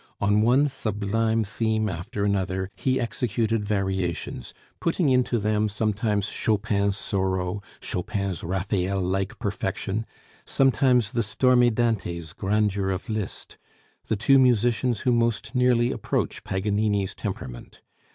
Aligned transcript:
On 0.19 0.41
one 0.41 0.67
sublime 0.67 1.43
theme 1.43 1.87
after 1.87 2.25
another 2.25 2.71
he 2.75 2.99
executed 2.99 3.63
variations, 3.63 4.51
putting 4.79 5.09
into 5.09 5.37
them 5.37 5.69
sometimes 5.69 6.25
Chopin's 6.29 6.97
sorrow, 6.97 7.61
Chopin's 7.79 8.43
Raphael 8.43 8.99
like 8.99 9.37
perfection; 9.37 10.07
sometimes 10.43 11.11
the 11.11 11.21
stormy 11.21 11.69
Dante's 11.69 12.33
grandeur 12.33 12.89
of 12.89 13.11
Liszt 13.11 13.59
the 14.07 14.15
two 14.15 14.39
musicians 14.39 15.01
who 15.01 15.11
most 15.11 15.53
nearly 15.53 15.91
approach 15.91 16.43
Paganini's 16.43 17.13
temperament. 17.13 17.81